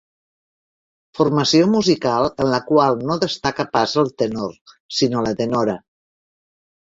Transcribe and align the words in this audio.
Formació 1.17 1.65
musical 1.73 2.25
en 2.45 2.49
la 2.53 2.59
qual 2.71 2.97
no 3.09 3.17
destaca 3.25 3.65
pas 3.77 3.93
el 4.05 4.09
tenor 4.23 4.55
sinó 5.01 5.21
la 5.27 5.35
tenora. 5.43 5.77